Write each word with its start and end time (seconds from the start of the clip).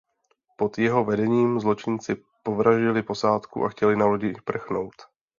Pod 0.59 0.73
jeho 0.83 1.01
vedením 1.11 1.51
zločinci 1.59 2.11
povraždili 2.43 3.03
posádku 3.03 3.63
a 3.65 3.69
chtěli 3.69 3.95
na 3.95 4.05
lodi 4.05 4.33
prchnout. 4.45 4.95